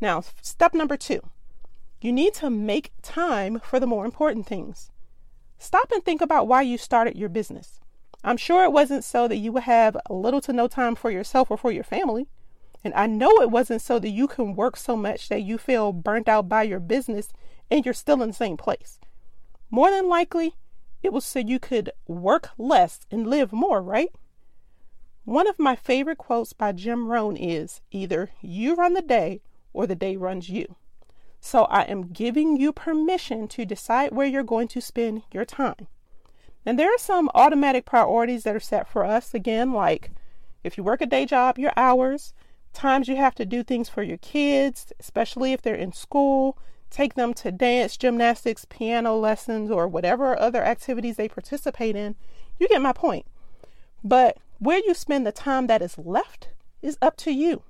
Now, 0.00 0.22
step 0.42 0.74
number 0.74 0.96
two 0.96 1.22
you 2.02 2.12
need 2.12 2.34
to 2.34 2.50
make 2.50 2.92
time 3.02 3.60
for 3.60 3.78
the 3.78 3.86
more 3.86 4.04
important 4.04 4.44
things. 4.44 4.90
Stop 5.56 5.92
and 5.92 6.04
think 6.04 6.20
about 6.20 6.48
why 6.48 6.62
you 6.62 6.76
started 6.76 7.16
your 7.16 7.28
business. 7.28 7.78
I'm 8.24 8.36
sure 8.36 8.64
it 8.64 8.72
wasn't 8.72 9.04
so 9.04 9.28
that 9.28 9.36
you 9.36 9.52
would 9.52 9.62
have 9.62 9.96
little 10.10 10.40
to 10.40 10.52
no 10.52 10.66
time 10.66 10.96
for 10.96 11.12
yourself 11.12 11.50
or 11.50 11.56
for 11.56 11.70
your 11.70 11.84
family. 11.84 12.26
And 12.82 12.92
I 12.94 13.06
know 13.06 13.40
it 13.40 13.52
wasn't 13.52 13.82
so 13.82 14.00
that 14.00 14.08
you 14.08 14.26
can 14.26 14.56
work 14.56 14.76
so 14.76 14.96
much 14.96 15.28
that 15.28 15.42
you 15.42 15.58
feel 15.58 15.92
burnt 15.92 16.28
out 16.28 16.48
by 16.48 16.64
your 16.64 16.80
business 16.80 17.32
and 17.70 17.84
you're 17.84 17.94
still 17.94 18.20
in 18.22 18.30
the 18.30 18.34
same 18.34 18.56
place. 18.56 18.98
More 19.70 19.90
than 19.90 20.08
likely, 20.08 20.56
it 21.02 21.12
was 21.12 21.24
so 21.24 21.38
you 21.38 21.58
could 21.58 21.90
work 22.06 22.50
less 22.58 23.00
and 23.10 23.26
live 23.26 23.52
more, 23.52 23.82
right? 23.82 24.10
One 25.24 25.46
of 25.48 25.58
my 25.58 25.76
favorite 25.76 26.18
quotes 26.18 26.52
by 26.52 26.72
Jim 26.72 27.08
Rohn 27.08 27.36
is 27.36 27.80
either 27.90 28.30
you 28.40 28.74
run 28.74 28.94
the 28.94 29.02
day 29.02 29.40
or 29.72 29.86
the 29.86 29.94
day 29.94 30.16
runs 30.16 30.48
you. 30.48 30.76
So 31.40 31.64
I 31.64 31.82
am 31.82 32.12
giving 32.12 32.56
you 32.56 32.72
permission 32.72 33.48
to 33.48 33.64
decide 33.64 34.12
where 34.12 34.26
you're 34.26 34.42
going 34.42 34.68
to 34.68 34.80
spend 34.80 35.22
your 35.32 35.44
time. 35.44 35.88
And 36.64 36.78
there 36.78 36.92
are 36.94 36.98
some 36.98 37.30
automatic 37.34 37.84
priorities 37.84 38.44
that 38.44 38.54
are 38.54 38.60
set 38.60 38.88
for 38.88 39.04
us, 39.04 39.34
again, 39.34 39.72
like 39.72 40.10
if 40.62 40.78
you 40.78 40.84
work 40.84 41.00
a 41.00 41.06
day 41.06 41.26
job, 41.26 41.58
your 41.58 41.72
hours, 41.76 42.32
times 42.72 43.08
you 43.08 43.16
have 43.16 43.34
to 43.36 43.44
do 43.44 43.62
things 43.64 43.88
for 43.88 44.02
your 44.02 44.18
kids, 44.18 44.92
especially 45.00 45.52
if 45.52 45.62
they're 45.62 45.74
in 45.74 45.92
school, 45.92 46.56
take 46.92 47.14
them 47.14 47.34
to 47.34 47.50
dance, 47.50 47.96
gymnastics, 47.96 48.66
piano 48.66 49.16
lessons, 49.16 49.70
or 49.70 49.88
whatever 49.88 50.38
other 50.38 50.62
activities 50.62 51.16
they 51.16 51.28
participate 51.28 51.96
in. 51.96 52.14
You 52.58 52.68
get 52.68 52.82
my 52.82 52.92
point. 52.92 53.26
But 54.04 54.36
where 54.58 54.78
you 54.78 54.94
spend 54.94 55.26
the 55.26 55.32
time 55.32 55.66
that 55.66 55.82
is 55.82 55.98
left 55.98 56.48
is 56.82 56.98
up 57.00 57.16
to 57.18 57.32
you. 57.32 57.62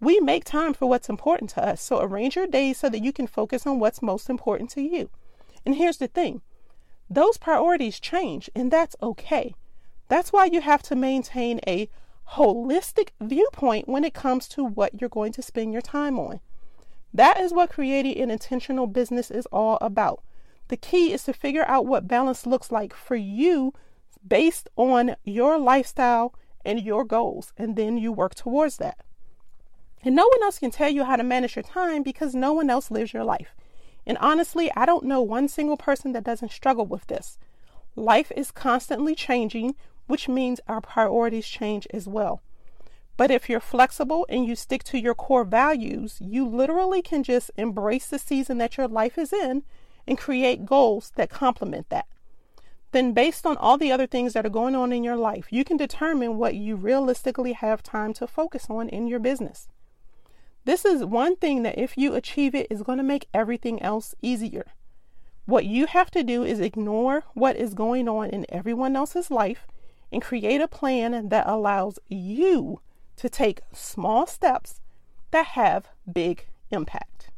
We 0.00 0.18
make 0.20 0.44
time 0.44 0.74
for 0.74 0.86
what's 0.86 1.08
important 1.08 1.50
to 1.50 1.66
us. 1.66 1.80
So 1.80 2.00
arrange 2.00 2.34
your 2.34 2.46
days 2.46 2.78
so 2.78 2.88
that 2.88 3.02
you 3.02 3.12
can 3.12 3.26
focus 3.26 3.66
on 3.66 3.78
what's 3.78 4.02
most 4.02 4.28
important 4.28 4.70
to 4.70 4.82
you. 4.82 5.08
And 5.64 5.76
here's 5.76 5.98
the 5.98 6.08
thing 6.08 6.42
those 7.08 7.36
priorities 7.36 8.00
change, 8.00 8.50
and 8.54 8.70
that's 8.70 8.96
okay. 9.02 9.54
That's 10.08 10.32
why 10.32 10.46
you 10.46 10.60
have 10.60 10.82
to 10.84 10.96
maintain 10.96 11.60
a 11.66 11.88
holistic 12.32 13.10
viewpoint 13.20 13.88
when 13.88 14.04
it 14.04 14.14
comes 14.14 14.48
to 14.48 14.64
what 14.64 15.00
you're 15.00 15.10
going 15.10 15.32
to 15.34 15.42
spend 15.42 15.72
your 15.72 15.82
time 15.82 16.18
on. 16.18 16.40
That 17.14 17.38
is 17.38 17.52
what 17.52 17.70
creating 17.70 18.18
an 18.18 18.30
intentional 18.30 18.86
business 18.86 19.30
is 19.30 19.46
all 19.46 19.78
about. 19.80 20.22
The 20.68 20.76
key 20.76 21.12
is 21.12 21.24
to 21.24 21.32
figure 21.32 21.64
out 21.68 21.86
what 21.86 22.08
balance 22.08 22.46
looks 22.46 22.72
like 22.72 22.94
for 22.94 23.16
you 23.16 23.74
based 24.26 24.68
on 24.76 25.16
your 25.24 25.58
lifestyle 25.58 26.34
and 26.64 26.80
your 26.80 27.04
goals, 27.04 27.52
and 27.56 27.76
then 27.76 27.98
you 27.98 28.12
work 28.12 28.34
towards 28.34 28.76
that. 28.78 28.98
And 30.04 30.16
no 30.16 30.26
one 30.26 30.42
else 30.42 30.58
can 30.58 30.70
tell 30.70 30.88
you 30.88 31.04
how 31.04 31.16
to 31.16 31.22
manage 31.22 31.56
your 31.56 31.62
time 31.62 32.02
because 32.02 32.34
no 32.34 32.52
one 32.52 32.70
else 32.70 32.90
lives 32.90 33.12
your 33.12 33.24
life. 33.24 33.54
And 34.06 34.18
honestly, 34.18 34.70
I 34.74 34.86
don't 34.86 35.04
know 35.04 35.20
one 35.20 35.48
single 35.48 35.76
person 35.76 36.12
that 36.12 36.24
doesn't 36.24 36.50
struggle 36.50 36.86
with 36.86 37.06
this. 37.06 37.38
Life 37.94 38.32
is 38.36 38.50
constantly 38.50 39.14
changing, 39.14 39.74
which 40.06 40.28
means 40.28 40.60
our 40.66 40.80
priorities 40.80 41.46
change 41.46 41.86
as 41.92 42.08
well. 42.08 42.42
But 43.16 43.30
if 43.30 43.48
you're 43.48 43.60
flexible 43.60 44.26
and 44.28 44.46
you 44.46 44.56
stick 44.56 44.82
to 44.84 44.98
your 44.98 45.14
core 45.14 45.44
values, 45.44 46.16
you 46.20 46.48
literally 46.48 47.02
can 47.02 47.22
just 47.22 47.50
embrace 47.56 48.06
the 48.06 48.18
season 48.18 48.58
that 48.58 48.76
your 48.76 48.88
life 48.88 49.18
is 49.18 49.32
in 49.32 49.62
and 50.06 50.18
create 50.18 50.66
goals 50.66 51.12
that 51.16 51.30
complement 51.30 51.88
that. 51.90 52.06
then 52.92 53.12
based 53.12 53.46
on 53.46 53.56
all 53.56 53.78
the 53.78 53.90
other 53.90 54.06
things 54.06 54.34
that 54.34 54.46
are 54.46 54.50
going 54.50 54.74
on 54.76 54.92
in 54.92 55.02
your 55.02 55.16
life, 55.16 55.46
you 55.50 55.64
can 55.64 55.76
determine 55.76 56.36
what 56.36 56.54
you 56.54 56.76
realistically 56.76 57.54
have 57.54 57.82
time 57.82 58.12
to 58.12 58.26
focus 58.26 58.66
on 58.68 58.88
in 58.88 59.06
your 59.06 59.18
business. 59.18 59.68
This 60.64 60.84
is 60.84 61.04
one 61.04 61.36
thing 61.36 61.62
that 61.64 61.78
if 61.78 61.96
you 61.98 62.14
achieve 62.14 62.54
it 62.54 62.66
is 62.70 62.82
going 62.82 62.98
to 62.98 63.04
make 63.04 63.28
everything 63.34 63.82
else 63.82 64.14
easier. 64.22 64.66
What 65.46 65.64
you 65.64 65.86
have 65.86 66.10
to 66.12 66.22
do 66.22 66.44
is 66.44 66.60
ignore 66.60 67.24
what 67.34 67.56
is 67.56 67.74
going 67.74 68.08
on 68.08 68.30
in 68.30 68.46
everyone 68.48 68.94
else's 68.94 69.30
life 69.30 69.66
and 70.12 70.22
create 70.22 70.60
a 70.60 70.68
plan 70.68 71.30
that 71.30 71.48
allows 71.48 71.98
you 72.08 72.80
to 73.16 73.28
take 73.28 73.60
small 73.72 74.26
steps 74.26 74.80
that 75.30 75.46
have 75.46 75.88
big 76.10 76.46
impact. 76.70 77.30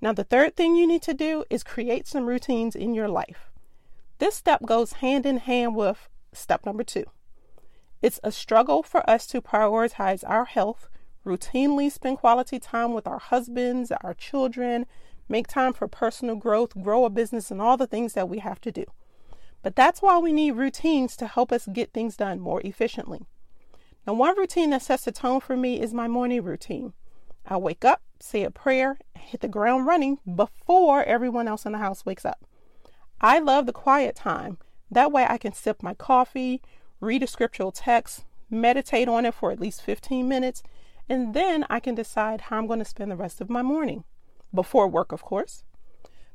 Now, 0.00 0.12
the 0.12 0.24
third 0.24 0.56
thing 0.56 0.76
you 0.76 0.86
need 0.86 1.02
to 1.02 1.14
do 1.14 1.44
is 1.50 1.64
create 1.64 2.06
some 2.06 2.26
routines 2.26 2.76
in 2.76 2.94
your 2.94 3.08
life. 3.08 3.50
This 4.18 4.36
step 4.36 4.64
goes 4.64 4.94
hand 4.94 5.26
in 5.26 5.38
hand 5.38 5.74
with 5.74 6.08
step 6.32 6.64
number 6.64 6.84
two. 6.84 7.04
It's 8.00 8.20
a 8.22 8.30
struggle 8.30 8.82
for 8.82 9.08
us 9.10 9.26
to 9.28 9.42
prioritize 9.42 10.22
our 10.26 10.44
health, 10.44 10.88
routinely 11.26 11.90
spend 11.90 12.18
quality 12.18 12.60
time 12.60 12.94
with 12.94 13.06
our 13.06 13.18
husbands, 13.18 13.90
our 13.90 14.14
children, 14.14 14.86
make 15.28 15.48
time 15.48 15.72
for 15.72 15.88
personal 15.88 16.36
growth, 16.36 16.80
grow 16.80 17.04
a 17.04 17.10
business, 17.10 17.50
and 17.50 17.60
all 17.60 17.76
the 17.76 17.86
things 17.86 18.12
that 18.12 18.28
we 18.28 18.38
have 18.38 18.60
to 18.60 18.72
do. 18.72 18.84
But 19.62 19.74
that's 19.74 20.00
why 20.00 20.18
we 20.18 20.32
need 20.32 20.52
routines 20.52 21.16
to 21.16 21.26
help 21.26 21.50
us 21.52 21.68
get 21.72 21.92
things 21.92 22.16
done 22.16 22.38
more 22.38 22.60
efficiently. 22.62 23.26
Now, 24.08 24.14
one 24.14 24.38
routine 24.38 24.70
that 24.70 24.80
sets 24.80 25.04
the 25.04 25.12
tone 25.12 25.40
for 25.40 25.54
me 25.54 25.82
is 25.82 25.92
my 25.92 26.08
morning 26.08 26.42
routine. 26.42 26.94
I 27.44 27.58
wake 27.58 27.84
up, 27.84 28.00
say 28.20 28.42
a 28.42 28.50
prayer, 28.50 28.96
hit 29.14 29.42
the 29.42 29.48
ground 29.48 29.86
running 29.86 30.18
before 30.34 31.04
everyone 31.04 31.46
else 31.46 31.66
in 31.66 31.72
the 31.72 31.78
house 31.78 32.06
wakes 32.06 32.24
up. 32.24 32.42
I 33.20 33.38
love 33.38 33.66
the 33.66 33.72
quiet 33.74 34.16
time. 34.16 34.56
That 34.90 35.12
way 35.12 35.26
I 35.28 35.36
can 35.36 35.52
sip 35.52 35.82
my 35.82 35.92
coffee, 35.92 36.62
read 37.00 37.22
a 37.22 37.26
scriptural 37.26 37.70
text, 37.70 38.24
meditate 38.48 39.08
on 39.08 39.26
it 39.26 39.34
for 39.34 39.52
at 39.52 39.60
least 39.60 39.82
15 39.82 40.26
minutes, 40.26 40.62
and 41.06 41.34
then 41.34 41.66
I 41.68 41.78
can 41.78 41.94
decide 41.94 42.40
how 42.40 42.56
I'm 42.56 42.66
going 42.66 42.78
to 42.78 42.86
spend 42.86 43.10
the 43.10 43.16
rest 43.16 43.42
of 43.42 43.50
my 43.50 43.60
morning. 43.60 44.04
Before 44.54 44.88
work, 44.88 45.12
of 45.12 45.20
course. 45.20 45.64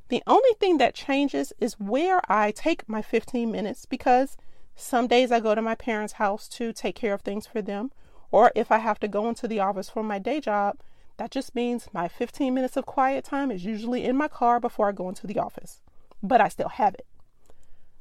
The 0.09 0.21
only 0.27 0.53
thing 0.59 0.77
that 0.77 0.93
changes 0.93 1.53
is 1.59 1.79
where 1.79 2.21
I 2.31 2.51
take 2.51 2.87
my 2.87 3.01
15 3.01 3.51
minutes 3.51 3.87
because 3.87 4.37
some 4.75 5.07
days 5.07 5.31
I 5.31 5.39
go 5.39 5.55
to 5.55 5.61
my 5.61 5.75
parents' 5.75 6.13
house 6.13 6.47
to 6.49 6.73
take 6.73 6.95
care 6.95 7.13
of 7.13 7.21
things 7.21 7.45
for 7.45 7.61
them, 7.61 7.91
or 8.31 8.51
if 8.55 8.71
I 8.71 8.79
have 8.79 8.99
to 9.01 9.07
go 9.07 9.29
into 9.29 9.47
the 9.47 9.59
office 9.59 9.89
for 9.89 10.03
my 10.03 10.19
day 10.19 10.39
job, 10.39 10.77
that 11.17 11.31
just 11.31 11.53
means 11.53 11.87
my 11.93 12.07
15 12.07 12.53
minutes 12.53 12.75
of 12.75 12.85
quiet 12.85 13.23
time 13.23 13.51
is 13.51 13.65
usually 13.65 14.03
in 14.03 14.17
my 14.17 14.27
car 14.27 14.59
before 14.59 14.89
I 14.89 14.91
go 14.91 15.09
into 15.09 15.27
the 15.27 15.37
office 15.39 15.81
but 16.23 16.39
I 16.39 16.47
still 16.47 16.69
have 16.69 16.95
it. 16.95 17.05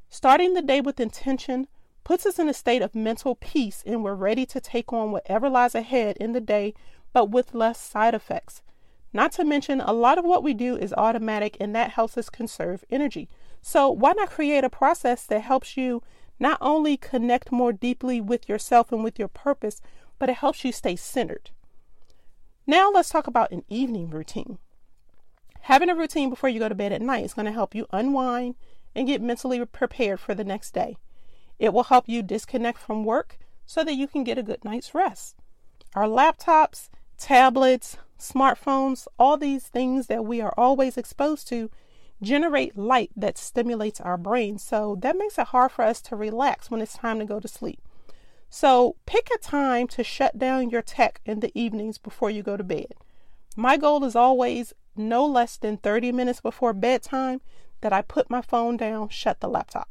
Starting 0.09 0.53
the 0.53 0.61
day 0.61 0.79
with 0.79 0.99
intention 0.99 1.67
puts 2.03 2.25
us 2.25 2.39
in 2.39 2.49
a 2.49 2.53
state 2.53 2.81
of 2.81 2.95
mental 2.95 3.35
peace 3.35 3.83
and 3.85 4.03
we're 4.03 4.15
ready 4.15 4.45
to 4.47 4.61
take 4.61 4.93
on 4.93 5.11
whatever 5.11 5.49
lies 5.49 5.75
ahead 5.75 6.17
in 6.17 6.31
the 6.31 6.41
day, 6.41 6.73
but 7.11 7.29
with 7.29 7.53
less 7.53 7.79
side 7.79 8.15
effects. 8.15 8.61
Not 9.11 9.31
to 9.33 9.43
mention, 9.43 9.79
a 9.81 9.93
lot 9.93 10.17
of 10.17 10.25
what 10.25 10.43
we 10.43 10.53
do 10.53 10.75
is 10.75 10.93
automatic 10.93 11.57
and 11.59 11.75
that 11.75 11.91
helps 11.91 12.17
us 12.17 12.29
conserve 12.29 12.83
energy. 12.89 13.29
So, 13.61 13.89
why 13.89 14.13
not 14.13 14.29
create 14.29 14.63
a 14.63 14.69
process 14.69 15.25
that 15.27 15.41
helps 15.41 15.77
you 15.77 16.01
not 16.39 16.57
only 16.61 16.97
connect 16.97 17.51
more 17.51 17.73
deeply 17.73 18.19
with 18.19 18.49
yourself 18.49 18.91
and 18.91 19.03
with 19.03 19.19
your 19.19 19.27
purpose, 19.27 19.81
but 20.19 20.29
it 20.29 20.37
helps 20.37 20.63
you 20.63 20.71
stay 20.71 20.95
centered? 20.95 21.51
Now, 22.65 22.89
let's 22.91 23.09
talk 23.09 23.27
about 23.27 23.51
an 23.51 23.63
evening 23.67 24.09
routine. 24.09 24.57
Having 25.61 25.89
a 25.89 25.95
routine 25.95 26.29
before 26.29 26.49
you 26.49 26.59
go 26.59 26.69
to 26.69 26.75
bed 26.75 26.91
at 26.91 27.01
night 27.01 27.25
is 27.25 27.33
going 27.33 27.45
to 27.45 27.51
help 27.51 27.73
you 27.73 27.87
unwind 27.91 28.55
and 28.95 29.07
get 29.07 29.21
mentally 29.21 29.63
prepared 29.65 30.19
for 30.19 30.35
the 30.35 30.43
next 30.43 30.71
day. 30.73 30.97
It 31.59 31.73
will 31.73 31.83
help 31.83 32.07
you 32.07 32.21
disconnect 32.21 32.79
from 32.79 33.05
work 33.05 33.37
so 33.65 33.83
that 33.83 33.95
you 33.95 34.07
can 34.07 34.23
get 34.23 34.37
a 34.37 34.43
good 34.43 34.63
night's 34.65 34.93
rest. 34.93 35.35
Our 35.95 36.05
laptops, 36.05 36.89
tablets, 37.17 37.97
smartphones, 38.19 39.07
all 39.17 39.37
these 39.37 39.67
things 39.67 40.07
that 40.07 40.25
we 40.25 40.41
are 40.41 40.53
always 40.57 40.97
exposed 40.97 41.47
to 41.49 41.69
generate 42.23 42.77
light 42.77 43.11
that 43.15 43.37
stimulates 43.37 44.01
our 44.01 44.17
brain. 44.17 44.57
So 44.57 44.97
that 45.01 45.17
makes 45.17 45.37
it 45.37 45.47
hard 45.47 45.71
for 45.71 45.83
us 45.83 46.01
to 46.03 46.15
relax 46.15 46.71
when 46.71 46.81
it's 46.81 46.97
time 46.97 47.19
to 47.19 47.25
go 47.25 47.39
to 47.39 47.47
sleep. 47.47 47.79
So 48.49 48.95
pick 49.05 49.29
a 49.33 49.37
time 49.39 49.87
to 49.89 50.03
shut 50.03 50.37
down 50.37 50.69
your 50.69 50.81
tech 50.81 51.21
in 51.25 51.39
the 51.39 51.51
evenings 51.59 51.97
before 51.97 52.29
you 52.29 52.43
go 52.43 52.55
to 52.55 52.63
bed. 52.63 52.93
My 53.55 53.77
goal 53.77 54.03
is 54.03 54.15
always 54.15 54.73
no 54.95 55.25
less 55.25 55.57
than 55.57 55.77
30 55.77 56.11
minutes 56.11 56.41
before 56.41 56.73
bedtime 56.73 57.41
that 57.81 57.93
I 57.93 58.01
put 58.01 58.29
my 58.29 58.41
phone 58.41 58.77
down, 58.77 59.09
shut 59.09 59.39
the 59.39 59.47
laptop. 59.47 59.89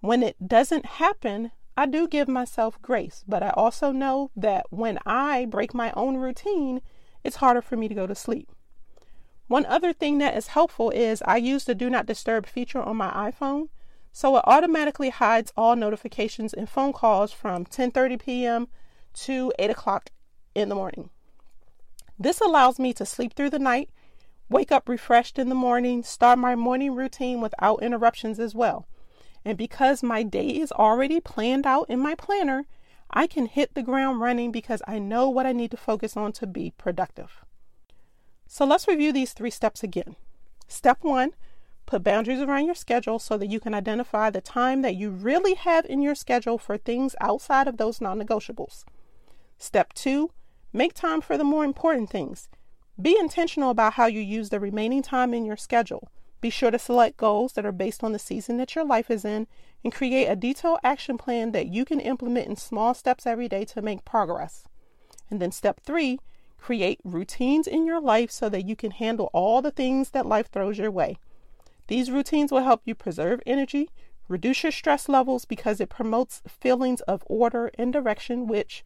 When 0.00 0.22
it 0.22 0.48
doesn't 0.48 0.86
happen, 0.86 1.52
I 1.76 1.86
do 1.86 2.06
give 2.06 2.28
myself 2.28 2.82
grace, 2.82 3.24
but 3.26 3.42
I 3.42 3.50
also 3.50 3.92
know 3.92 4.30
that 4.36 4.66
when 4.70 4.98
I 5.06 5.46
break 5.46 5.72
my 5.72 5.92
own 5.92 6.16
routine, 6.16 6.82
it's 7.24 7.36
harder 7.36 7.62
for 7.62 7.76
me 7.76 7.88
to 7.88 7.94
go 7.94 8.06
to 8.06 8.14
sleep. 8.14 8.50
One 9.48 9.66
other 9.66 9.92
thing 9.92 10.18
that 10.18 10.36
is 10.36 10.48
helpful 10.48 10.90
is 10.90 11.22
I 11.26 11.36
use 11.36 11.64
the 11.64 11.74
do 11.74 11.90
not 11.90 12.06
disturb 12.06 12.46
feature 12.46 12.82
on 12.82 12.96
my 12.96 13.10
iPhone, 13.30 13.68
so 14.12 14.36
it 14.36 14.44
automatically 14.46 15.10
hides 15.10 15.52
all 15.56 15.76
notifications 15.76 16.52
and 16.54 16.68
phone 16.68 16.92
calls 16.92 17.32
from 17.32 17.64
10:30 17.64 18.20
p.m. 18.20 18.68
to 19.14 19.52
8 19.58 19.70
o'clock 19.70 20.10
in 20.54 20.68
the 20.68 20.74
morning. 20.74 21.10
This 22.18 22.40
allows 22.40 22.78
me 22.78 22.92
to 22.94 23.06
sleep 23.06 23.34
through 23.34 23.50
the 23.50 23.58
night, 23.58 23.90
wake 24.48 24.70
up 24.70 24.88
refreshed 24.88 25.38
in 25.38 25.48
the 25.48 25.54
morning, 25.54 26.02
start 26.02 26.38
my 26.38 26.54
morning 26.54 26.94
routine 26.94 27.40
without 27.40 27.82
interruptions 27.82 28.38
as 28.38 28.54
well. 28.54 28.86
And 29.44 29.58
because 29.58 30.02
my 30.02 30.22
day 30.22 30.48
is 30.48 30.70
already 30.72 31.20
planned 31.20 31.66
out 31.66 31.90
in 31.90 31.98
my 31.98 32.14
planner, 32.14 32.66
I 33.10 33.26
can 33.26 33.46
hit 33.46 33.74
the 33.74 33.82
ground 33.82 34.20
running 34.20 34.52
because 34.52 34.82
I 34.86 34.98
know 34.98 35.28
what 35.28 35.46
I 35.46 35.52
need 35.52 35.70
to 35.72 35.76
focus 35.76 36.16
on 36.16 36.32
to 36.32 36.46
be 36.46 36.72
productive. 36.78 37.44
So 38.52 38.66
let's 38.66 38.86
review 38.86 39.14
these 39.14 39.32
three 39.32 39.48
steps 39.48 39.82
again. 39.82 40.14
Step 40.68 40.98
one, 41.00 41.30
put 41.86 42.04
boundaries 42.04 42.38
around 42.38 42.66
your 42.66 42.74
schedule 42.74 43.18
so 43.18 43.38
that 43.38 43.46
you 43.46 43.58
can 43.58 43.72
identify 43.72 44.28
the 44.28 44.42
time 44.42 44.82
that 44.82 44.94
you 44.94 45.08
really 45.08 45.54
have 45.54 45.86
in 45.86 46.02
your 46.02 46.14
schedule 46.14 46.58
for 46.58 46.76
things 46.76 47.16
outside 47.18 47.66
of 47.66 47.78
those 47.78 48.02
non 48.02 48.20
negotiables. 48.20 48.84
Step 49.56 49.94
two, 49.94 50.32
Make 50.70 50.92
time 50.92 51.22
for 51.22 51.38
the 51.38 51.44
more 51.44 51.64
important 51.64 52.10
things. 52.10 52.50
Be 53.00 53.16
intentional 53.18 53.70
about 53.70 53.94
how 53.94 54.04
you 54.04 54.20
use 54.20 54.50
the 54.50 54.60
remaining 54.60 55.00
time 55.00 55.32
in 55.32 55.46
your 55.46 55.56
schedule. 55.56 56.10
Be 56.42 56.50
sure 56.50 56.70
to 56.70 56.78
select 56.78 57.16
goals 57.16 57.54
that 57.54 57.64
are 57.64 57.72
based 57.72 58.04
on 58.04 58.12
the 58.12 58.18
season 58.18 58.58
that 58.58 58.74
your 58.74 58.84
life 58.84 59.10
is 59.10 59.24
in 59.24 59.46
and 59.82 59.94
create 59.94 60.26
a 60.26 60.36
detailed 60.36 60.80
action 60.84 61.16
plan 61.16 61.52
that 61.52 61.68
you 61.68 61.86
can 61.86 62.00
implement 62.00 62.48
in 62.48 62.56
small 62.56 62.92
steps 62.92 63.26
every 63.26 63.48
day 63.48 63.64
to 63.64 63.80
make 63.80 64.04
progress. 64.04 64.68
And 65.30 65.40
then, 65.40 65.52
step 65.52 65.80
three, 65.80 66.20
create 66.62 67.00
routines 67.02 67.66
in 67.66 67.84
your 67.84 68.00
life 68.00 68.30
so 68.30 68.48
that 68.48 68.68
you 68.68 68.76
can 68.76 68.92
handle 68.92 69.28
all 69.32 69.60
the 69.60 69.72
things 69.72 70.10
that 70.10 70.24
life 70.24 70.48
throws 70.48 70.78
your 70.78 70.92
way. 70.92 71.16
These 71.88 72.10
routines 72.10 72.52
will 72.52 72.62
help 72.62 72.82
you 72.84 72.94
preserve 72.94 73.42
energy, 73.44 73.90
reduce 74.28 74.62
your 74.62 74.70
stress 74.70 75.08
levels 75.08 75.44
because 75.44 75.80
it 75.80 75.90
promotes 75.90 76.40
feelings 76.46 77.00
of 77.02 77.24
order 77.26 77.72
and 77.74 77.92
direction, 77.92 78.46
which 78.46 78.84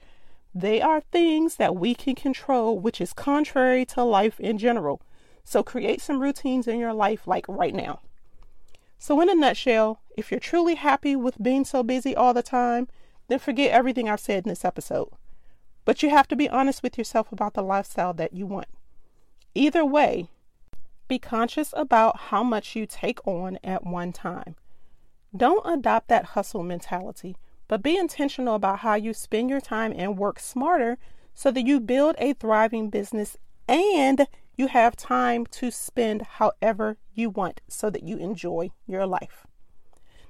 they 0.54 0.80
are 0.80 1.02
things 1.02 1.56
that 1.56 1.76
we 1.76 1.94
can 1.94 2.14
control, 2.14 2.78
which 2.78 2.98
is 2.98 3.12
contrary 3.12 3.84
to 3.84 4.02
life 4.02 4.40
in 4.40 4.56
general. 4.56 5.02
So 5.44 5.62
create 5.62 6.00
some 6.00 6.20
routines 6.20 6.66
in 6.66 6.80
your 6.80 6.94
life, 6.94 7.26
like 7.26 7.44
right 7.46 7.74
now. 7.74 8.00
So, 8.98 9.20
in 9.20 9.28
a 9.28 9.34
nutshell, 9.34 10.00
if 10.16 10.30
you're 10.30 10.40
truly 10.40 10.76
happy 10.76 11.14
with 11.14 11.42
being 11.42 11.66
so 11.66 11.82
busy 11.82 12.16
all 12.16 12.32
the 12.32 12.42
time, 12.42 12.88
then 13.28 13.38
forget 13.38 13.70
everything 13.70 14.08
I've 14.08 14.18
said 14.18 14.46
in 14.46 14.48
this 14.48 14.64
episode. 14.64 15.10
But 15.86 16.02
you 16.02 16.10
have 16.10 16.28
to 16.28 16.36
be 16.36 16.50
honest 16.50 16.82
with 16.82 16.98
yourself 16.98 17.32
about 17.32 17.54
the 17.54 17.62
lifestyle 17.62 18.12
that 18.12 18.34
you 18.34 18.44
want. 18.44 18.68
Either 19.54 19.86
way, 19.86 20.28
be 21.08 21.18
conscious 21.18 21.72
about 21.74 22.18
how 22.28 22.42
much 22.42 22.76
you 22.76 22.84
take 22.84 23.26
on 23.26 23.58
at 23.64 23.86
one 23.86 24.12
time. 24.12 24.56
Don't 25.34 25.64
adopt 25.64 26.08
that 26.08 26.26
hustle 26.26 26.62
mentality 26.62 27.36
but 27.68 27.82
be 27.82 27.96
intentional 27.96 28.54
about 28.54 28.80
how 28.80 28.94
you 28.94 29.12
spend 29.12 29.50
your 29.50 29.60
time 29.60 29.92
and 29.96 30.18
work 30.18 30.38
smarter 30.38 30.98
so 31.34 31.50
that 31.50 31.66
you 31.66 31.80
build 31.80 32.14
a 32.18 32.32
thriving 32.34 32.88
business 32.90 33.36
and 33.68 34.26
you 34.56 34.68
have 34.68 34.96
time 34.96 35.44
to 35.46 35.70
spend 35.70 36.22
however 36.22 36.96
you 37.14 37.28
want 37.28 37.60
so 37.68 37.90
that 37.90 38.04
you 38.04 38.16
enjoy 38.16 38.70
your 38.86 39.06
life. 39.06 39.46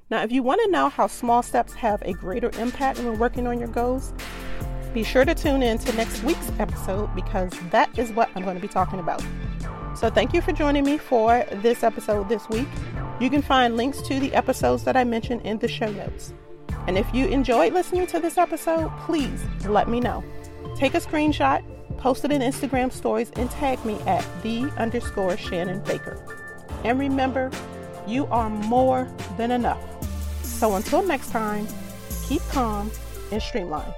Now, 0.09 0.23
if 0.23 0.33
you 0.33 0.43
want 0.43 0.61
to 0.65 0.71
know 0.71 0.89
how 0.89 1.09
small 1.09 1.43
steps 1.43 1.75
have 1.75 2.03
a 2.03 2.13
greater 2.13 2.51
impact 2.59 2.99
when 2.99 3.19
working 3.19 3.47
on 3.47 3.59
your 3.59 3.69
goals, 3.69 4.13
be 4.97 5.05
sure 5.05 5.27
to 5.27 5.35
tune 5.35 5.63
in 5.63 5.77
to 5.77 5.93
next 5.93 6.23
week's 6.23 6.51
episode 6.59 7.15
because 7.15 7.53
that 7.71 7.99
is 7.99 8.11
what 8.13 8.31
I'm 8.35 8.43
going 8.43 8.57
to 8.57 8.63
be 8.63 8.67
talking 8.67 8.99
about. 8.99 9.23
So, 9.95 10.09
thank 10.09 10.33
you 10.33 10.41
for 10.41 10.53
joining 10.53 10.85
me 10.85 10.97
for 10.97 11.45
this 11.57 11.83
episode 11.83 12.31
this 12.31 12.49
week. 12.49 12.67
You 13.21 13.29
can 13.29 13.43
find 13.43 13.77
links 13.77 14.01
to 14.09 14.19
the 14.19 14.33
episodes 14.35 14.85
that 14.85 14.97
I 14.97 15.05
mentioned 15.05 15.43
in 15.43 15.59
the 15.59 15.69
show 15.69 15.93
notes. 15.93 16.33
And 16.87 16.97
if 16.97 17.07
you 17.13 17.27
enjoyed 17.27 17.75
listening 17.75 18.07
to 18.07 18.21
this 18.21 18.39
episode, 18.39 18.91
please 19.01 19.45
let 19.67 19.87
me 19.87 20.01
know. 20.01 20.25
Take 20.77 20.95
a 20.95 21.01
screenshot, 21.01 21.63
post 21.99 22.25
it 22.25 22.33
in 22.33 22.41
Instagram 22.41 22.91
stories, 22.91 23.31
and 23.37 23.51
tag 23.51 23.85
me 23.85 24.01
at 24.07 24.27
the 24.43 24.73
underscore 24.79 25.37
Shannon 25.37 25.83
Baker. 25.83 26.25
And 26.85 26.99
remember, 26.99 27.51
you 28.07 28.25
are 28.29 28.49
more 28.49 29.13
than 29.37 29.51
enough. 29.51 29.83
So 30.43 30.75
until 30.75 31.03
next 31.03 31.33
time, 31.33 31.69
keep 32.29 32.41
calm 32.49 32.91
and 33.31 33.43
streamline. 33.43 33.93